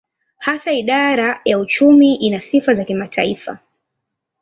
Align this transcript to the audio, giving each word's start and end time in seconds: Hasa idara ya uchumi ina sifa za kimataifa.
Hasa 0.37 0.71
idara 0.73 1.41
ya 1.45 1.59
uchumi 1.59 2.15
ina 2.15 2.39
sifa 2.39 2.73
za 2.73 2.83
kimataifa. 2.83 3.59